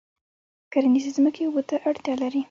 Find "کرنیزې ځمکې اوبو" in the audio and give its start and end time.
0.71-1.61